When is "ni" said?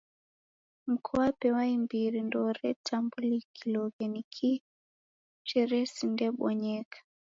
4.13-4.21